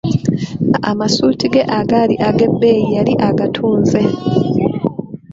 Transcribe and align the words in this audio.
Amasuuti 0.89 1.45
ge 1.53 1.61
agaali 1.79 2.15
ag'ebbeyi, 2.29 2.83
yali 2.95 3.13
agatunze. 3.27 4.01